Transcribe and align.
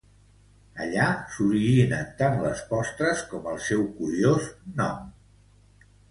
Allà 0.83 1.09
s'originen 1.33 2.07
tant 2.21 2.37
les 2.45 2.63
postres 2.71 3.21
com 3.33 3.45
el 3.51 3.59
seu 3.67 3.83
curiós 3.99 4.47
nom. 4.81 5.05